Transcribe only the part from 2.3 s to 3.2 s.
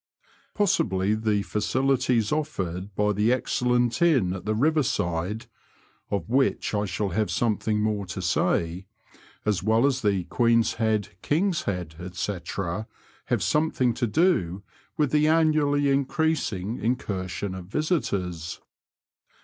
offered by